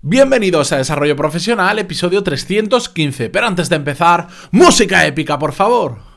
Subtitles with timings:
[0.00, 3.30] Bienvenidos a Desarrollo Profesional, episodio 315.
[3.30, 6.07] Pero antes de empezar, música épica, por favor.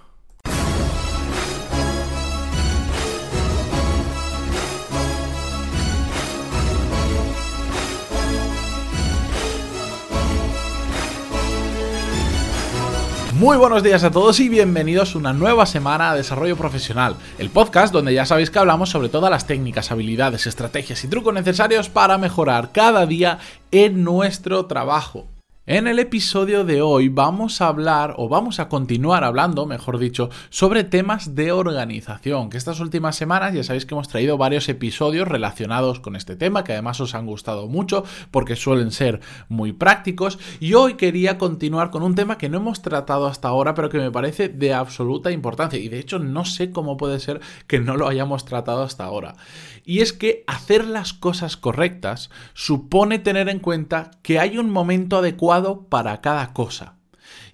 [13.42, 17.49] Muy buenos días a todos y bienvenidos a una nueva semana de Desarrollo Profesional, el
[17.49, 21.89] podcast donde ya sabéis que hablamos sobre todas las técnicas, habilidades, estrategias y trucos necesarios
[21.89, 23.39] para mejorar cada día
[23.71, 25.30] en nuestro trabajo.
[25.67, 30.31] En el episodio de hoy vamos a hablar, o vamos a continuar hablando, mejor dicho,
[30.49, 35.27] sobre temas de organización, que estas últimas semanas ya sabéis que hemos traído varios episodios
[35.27, 39.19] relacionados con este tema, que además os han gustado mucho porque suelen ser
[39.49, 43.75] muy prácticos, y hoy quería continuar con un tema que no hemos tratado hasta ahora,
[43.75, 47.39] pero que me parece de absoluta importancia, y de hecho no sé cómo puede ser
[47.67, 49.35] que no lo hayamos tratado hasta ahora.
[49.83, 55.17] Y es que hacer las cosas correctas supone tener en cuenta que hay un momento
[55.17, 55.50] adecuado
[55.89, 56.95] para cada cosa.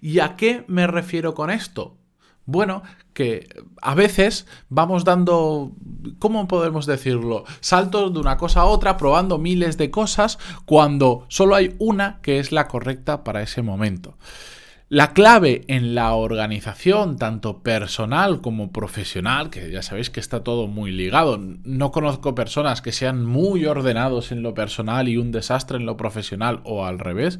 [0.01, 1.97] ¿Y a qué me refiero con esto?
[2.45, 3.49] Bueno, que
[3.81, 5.73] a veces vamos dando,
[6.19, 7.43] ¿cómo podemos decirlo?
[7.59, 12.39] Saltos de una cosa a otra, probando miles de cosas, cuando solo hay una que
[12.39, 14.17] es la correcta para ese momento.
[14.89, 20.67] La clave en la organización, tanto personal como profesional, que ya sabéis que está todo
[20.67, 25.75] muy ligado, no conozco personas que sean muy ordenados en lo personal y un desastre
[25.75, 27.37] en lo profesional o al revés,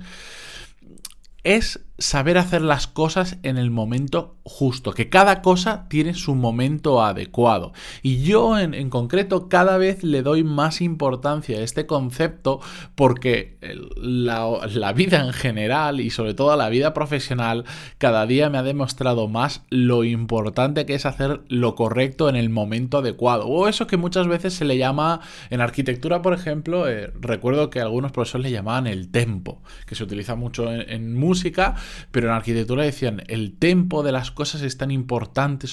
[1.43, 7.03] es saber hacer las cosas en el momento justo, que cada cosa tiene su momento
[7.03, 7.73] adecuado.
[8.03, 12.59] Y yo en, concreto cada vez le doy más importancia a este concepto
[12.95, 13.57] porque
[13.97, 17.65] la, vida en general y sobre todo la vida profesional
[17.97, 22.49] cada día me ha demostrado más lo importante que es hacer lo correcto en el
[22.49, 23.47] momento adecuado.
[23.47, 27.81] O eso que muchas veces se le llama, en arquitectura por ejemplo, eh, recuerdo que
[27.81, 31.75] algunos profesores le llamaban el tempo, que se utiliza mucho en música
[32.11, 35.67] pero en arquitectura decían, el tempo de las cosas es tan importante,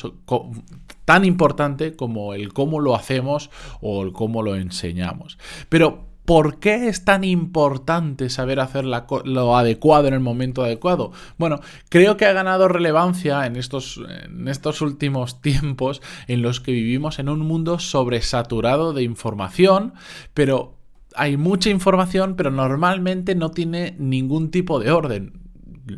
[1.04, 3.50] tan importante como el cómo lo hacemos
[3.80, 5.38] o el cómo lo enseñamos.
[5.68, 11.12] Pero ¿Por qué es tan importante saber hacer lo adecuado en el momento adecuado?
[11.36, 11.60] Bueno,
[11.90, 17.18] creo que ha ganado relevancia en estos, en estos últimos tiempos en los que vivimos
[17.18, 19.92] en un mundo sobresaturado de información,
[20.32, 20.78] pero
[21.14, 25.43] hay mucha información, pero normalmente no tiene ningún tipo de orden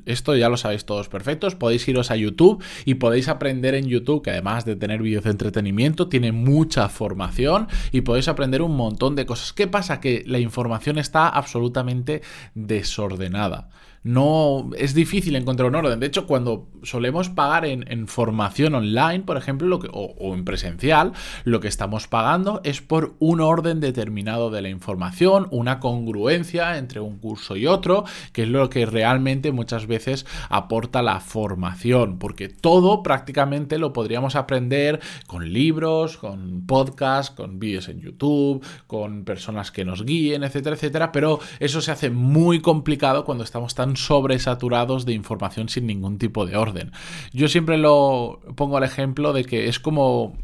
[0.05, 4.23] esto ya lo sabéis todos perfectos, podéis iros a YouTube y podéis aprender en YouTube,
[4.23, 9.17] que además de tener vídeos de entretenimiento, tiene mucha formación y podéis aprender un montón
[9.17, 9.53] de cosas.
[9.53, 10.01] ¿Qué pasa?
[10.01, 12.23] Que la información está absolutamente
[12.55, 13.69] desordenada
[14.07, 15.99] no es difícil encontrar un orden.
[15.99, 21.13] De hecho, cuando solemos pagar en, formación online, por ejemplo, lo que, o, en presencial,
[21.43, 27.01] lo que estamos pagando es por un orden determinado de la información, una congruencia entre
[27.01, 32.49] un curso y otro, que es lo que realmente muchas veces aporta la formación, porque
[32.49, 39.73] todo prácticamente lo podríamos aprender con libros, con podcasts, con vídeos en YouTube, con personas
[39.73, 45.07] que nos guíen, etcétera, etcétera, pero eso se hace muy complicado cuando estamos tan sobresaturados
[45.07, 46.93] de información sin ningún tipo de orden.
[47.33, 50.37] Yo siempre lo pongo al ejemplo de que es como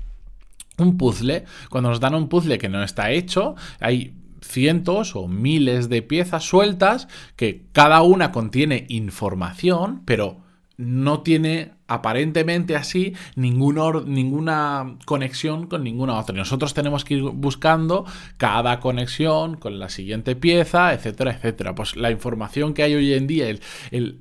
[0.78, 1.44] un puzzle.
[1.70, 6.44] Cuando nos dan un puzzle que no está hecho, hay cientos o miles de piezas
[6.44, 10.40] sueltas que cada una contiene información, pero
[10.76, 16.34] no tiene aparentemente así ninguna conexión con ninguna otra.
[16.34, 18.04] Nosotros tenemos que ir buscando
[18.36, 21.74] cada conexión con la siguiente pieza, etcétera, etcétera.
[21.74, 23.48] Pues la información que hay hoy en día,
[23.90, 24.20] el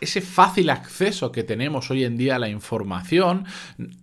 [0.00, 3.46] ese fácil acceso que tenemos hoy en día a la información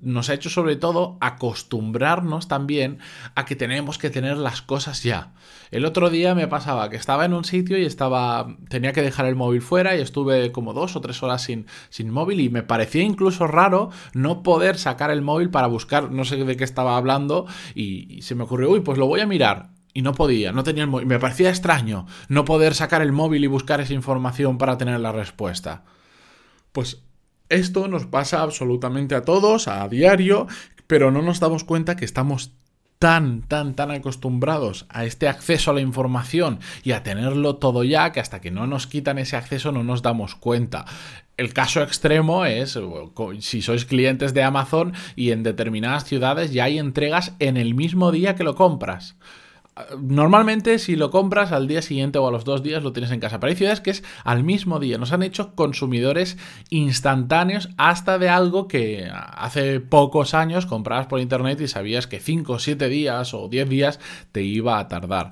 [0.02, 3.00] nos ha hecho sobre todo acostumbrarnos también
[3.36, 5.34] a que tenemos que tener las cosas ya.
[5.72, 9.26] El otro día me pasaba que estaba en un sitio y estaba tenía que dejar
[9.26, 12.64] el móvil fuera y estuve como dos o tres horas sin, sin móvil y me
[12.64, 16.98] parecía incluso raro no poder sacar el móvil para buscar no sé de qué estaba
[16.98, 17.46] hablando
[17.76, 20.63] y, y se me ocurrió, uy, pues lo voy a mirar y no podía, no
[20.63, 21.07] tenía el móvil.
[21.07, 25.11] Me parecía extraño no poder sacar el móvil y buscar esa información para tener la
[25.11, 25.84] respuesta.
[26.72, 27.03] Pues
[27.49, 30.47] esto nos pasa absolutamente a todos, a diario,
[30.88, 32.52] pero no nos damos cuenta que estamos
[33.02, 38.11] tan, tan, tan acostumbrados a este acceso a la información y a tenerlo todo ya
[38.11, 40.85] que hasta que no nos quitan ese acceso no nos damos cuenta.
[41.35, 42.78] El caso extremo es
[43.40, 48.11] si sois clientes de Amazon y en determinadas ciudades ya hay entregas en el mismo
[48.11, 49.16] día que lo compras.
[49.97, 53.22] Normalmente si lo compras al día siguiente o a los dos días lo tienes en
[53.22, 53.40] casa.
[53.40, 54.97] Pero hay ciudades que es al mismo día.
[54.97, 56.38] Nos han hecho consumidores
[56.70, 62.59] instantáneos hasta de algo que hace pocos años comprabas por internet y sabías que 5,
[62.59, 64.00] 7 días o 10 días
[64.34, 65.32] te iba a tardar.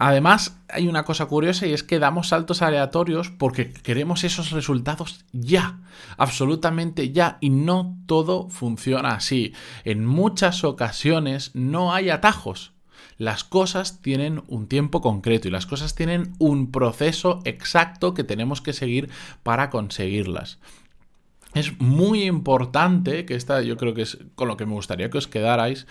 [0.00, 5.24] Además, hay una cosa curiosa y es que damos saltos aleatorios porque queremos esos resultados
[5.32, 5.80] ya,
[6.16, 9.54] absolutamente ya, y no todo funciona así.
[9.84, 12.77] En muchas ocasiones no hay atajos.
[13.18, 18.62] Las cosas tienen un tiempo concreto y las cosas tienen un proceso exacto que tenemos
[18.62, 19.10] que seguir
[19.42, 20.58] para conseguirlas.
[21.54, 25.18] Es muy importante, que esta yo creo que es con lo que me gustaría que
[25.18, 25.86] os quedarais,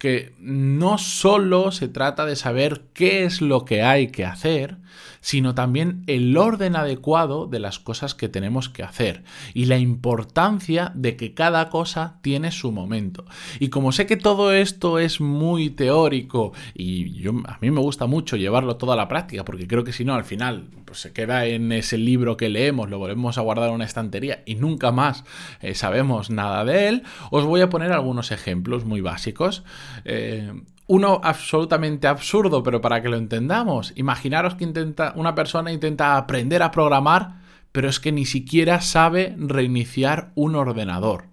[0.00, 4.78] que no solo se trata de saber qué es lo que hay que hacer,
[5.20, 10.90] sino también el orden adecuado de las cosas que tenemos que hacer y la importancia
[10.94, 13.26] de que cada cosa tiene su momento.
[13.58, 18.06] Y como sé que todo esto es muy teórico y yo, a mí me gusta
[18.06, 21.12] mucho llevarlo todo a la práctica, porque creo que si no, al final pues, se
[21.12, 24.92] queda en ese libro que leemos, lo volvemos a guardar en una estantería y nunca
[24.92, 25.24] más
[25.60, 29.62] eh, sabemos nada de él, os voy a poner algunos ejemplos muy básicos.
[30.04, 30.52] Eh,
[30.86, 33.92] uno absolutamente absurdo, pero para que lo entendamos.
[33.94, 37.40] Imaginaros que intenta, una persona intenta aprender a programar,
[37.70, 41.30] pero es que ni siquiera sabe reiniciar un ordenador.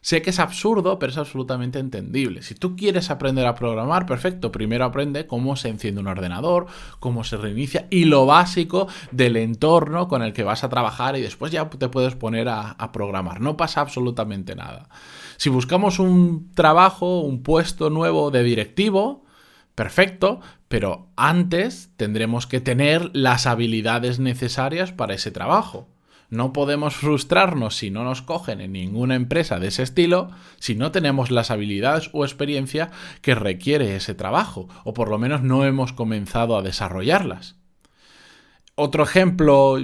[0.00, 2.42] Sé que es absurdo, pero es absolutamente entendible.
[2.42, 4.52] Si tú quieres aprender a programar, perfecto.
[4.52, 6.66] Primero aprende cómo se enciende un ordenador,
[7.00, 11.22] cómo se reinicia y lo básico del entorno con el que vas a trabajar y
[11.22, 13.40] después ya te puedes poner a, a programar.
[13.40, 14.88] No pasa absolutamente nada.
[15.38, 19.24] Si buscamos un trabajo, un puesto nuevo de directivo,
[19.76, 25.86] perfecto, pero antes tendremos que tener las habilidades necesarias para ese trabajo.
[26.28, 30.90] No podemos frustrarnos si no nos cogen en ninguna empresa de ese estilo si no
[30.90, 32.90] tenemos las habilidades o experiencia
[33.22, 37.54] que requiere ese trabajo, o por lo menos no hemos comenzado a desarrollarlas.
[38.74, 39.78] Otro ejemplo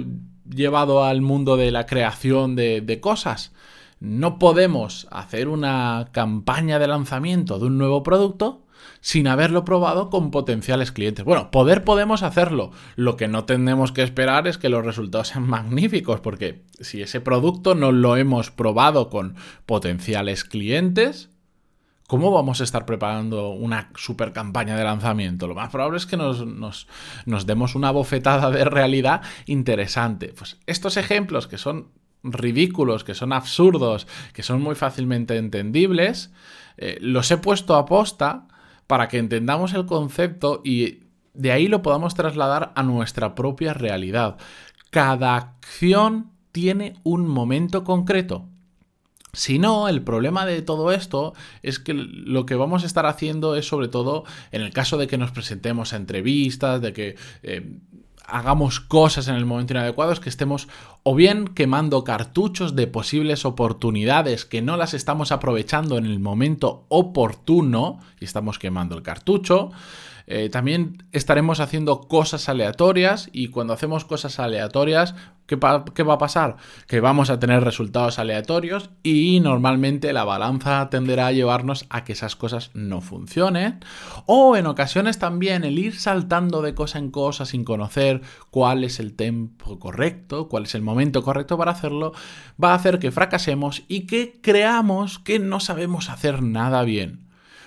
[0.47, 3.53] llevado al mundo de la creación de, de cosas.
[3.99, 8.65] No podemos hacer una campaña de lanzamiento de un nuevo producto
[9.01, 11.25] sin haberlo probado con potenciales clientes.
[11.25, 12.71] Bueno, poder podemos hacerlo.
[12.95, 17.21] Lo que no tenemos que esperar es que los resultados sean magníficos, porque si ese
[17.21, 21.29] producto no lo hemos probado con potenciales clientes,
[22.07, 25.47] ¿Cómo vamos a estar preparando una super campaña de lanzamiento?
[25.47, 30.31] Lo más probable es que nos, nos, demos una bofetada de realidad interesante.
[30.37, 31.87] Pues estos ejemplos que son
[32.25, 36.31] ridículos, que son absurdos, que son muy fácilmente entendibles,
[36.77, 38.47] eh, los he puesto a posta
[38.87, 40.99] para que entendamos el concepto y
[41.33, 44.37] de ahí lo podamos trasladar a nuestra propia realidad.
[44.89, 48.47] Cada acción tiene un momento concreto.
[49.33, 53.57] Si no, el problema de todo esto es que lo que vamos a estar haciendo
[53.57, 54.23] es sobre todo
[54.53, 57.79] en el caso de que nos presentemos a entrevistas, de que eh,
[58.27, 60.67] hagamos cosas en el momento inadecuado, es que estemos
[61.03, 66.85] o bien quemando cartuchos de posibles oportunidades que no las estamos aprovechando en el momento
[66.89, 69.71] oportuno y estamos quemando el cartucho,
[70.27, 75.13] eh, también estaremos haciendo cosas aleatorias y cuando hacemos cosas aleatorias,
[75.45, 75.59] ¿qué,
[75.93, 76.55] ¿qué, va a pasar?
[76.87, 82.13] Que vamos a tener resultados aleatorios y normalmente la balanza tenderá a llevarnos a que
[82.13, 83.79] esas cosas no funcionen.
[84.25, 88.99] O en ocasiones también el ir saltando de cosa en cosa sin conocer cuál es
[88.99, 92.13] el tiempo correcto, cuál es el momento correcto para hacerlo,
[92.61, 97.24] va a hacer que fracasemos y que creamos que no sabemos hacer nada bien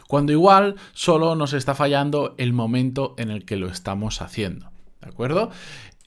[0.08, 4.70] cuando igual solo nos está fallando el momento en el que lo estamos haciendo.
[5.00, 5.50] ¿De acuerdo?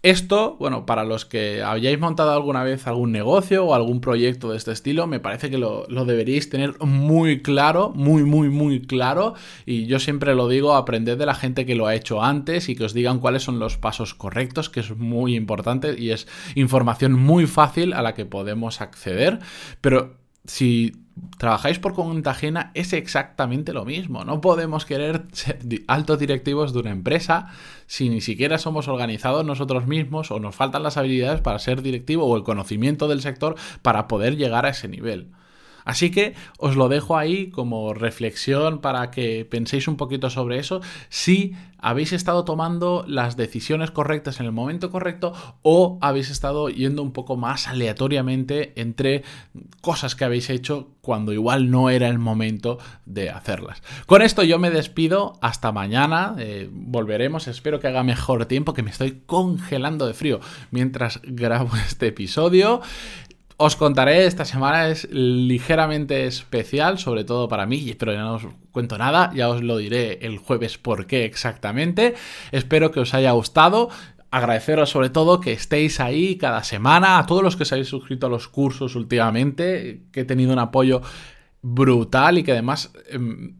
[0.04, 4.58] Esto, bueno, para los que hayáis montado alguna vez algún negocio o algún proyecto de
[4.58, 9.36] este estilo, me parece que lo, deberíais tener muy claro, muy, muy, muy claro.
[9.68, 12.76] Y yo siempre lo digo, aprended de la gente que lo ha hecho antes y
[12.76, 17.14] que os digan cuáles son los pasos correctos, que es muy importante y es información
[17.14, 19.38] muy fácil a la que podemos acceder.
[19.82, 20.94] Pero si
[21.38, 24.24] trabajáis por cuenta ajena es exactamente lo mismo.
[24.24, 27.50] No podemos querer ser altos directivos de una empresa
[27.88, 32.26] si ni siquiera somos organizados nosotros mismos o nos faltan las habilidades para ser directivo
[32.26, 35.32] o el conocimiento del sector para poder llegar a ese nivel.
[35.86, 40.82] Así que os lo dejo ahí como reflexión para que penséis un poquito sobre eso,
[41.10, 45.34] si habéis estado tomando las decisiones correctas en el momento correcto
[45.64, 49.24] o habéis estado yendo un poco más aleatoriamente entre
[49.82, 53.82] cosas que habéis hecho cuando igual no era el momento de hacerlas.
[54.06, 58.84] Con esto yo me despido, hasta mañana, eh, volveremos, espero que haga mejor tiempo, que
[58.84, 62.82] me estoy congelando de frío mientras grabo este episodio.
[63.64, 68.48] Os contaré, esta semana es ligeramente especial, sobre todo para mí, pero ya no os
[68.72, 72.16] cuento nada, ya os lo diré el jueves por qué exactamente.
[72.52, 73.90] Espero que os haya gustado.
[74.32, 78.26] Agradeceros sobre todo que estéis ahí cada semana, a todos los que os habéis suscrito
[78.26, 81.04] a los cursos últimamente, que he tenido un apoyo
[81.64, 83.56] brutal y que además em,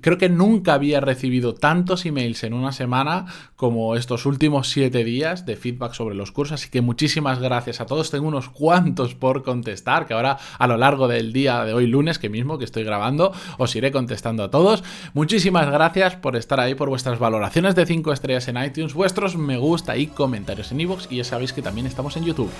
[0.00, 5.44] creo que nunca había recibido tantos emails en una semana como estos últimos siete días
[5.44, 6.60] de feedback sobre los cursos.
[6.60, 8.10] Así que muchísimas gracias a todos.
[8.10, 12.18] Tengo unos cuantos por contestar que ahora a lo largo del día de hoy lunes,
[12.18, 14.84] que mismo que estoy grabando, os iré contestando a todos.
[15.12, 19.56] Muchísimas gracias por estar ahí, por vuestras valoraciones de 5 estrellas en iTunes, vuestros me
[19.56, 22.50] gusta y comentarios en iVoox y ya sabéis que también estamos en YouTube.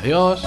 [0.00, 0.42] Adiós.